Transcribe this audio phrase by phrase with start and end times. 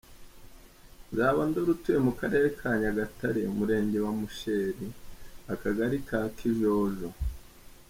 [1.09, 4.87] Nzabandora atuye mu karere ka Nyagatare, umurenge wa Musheri,
[5.53, 7.07] akagari ka Kijojo.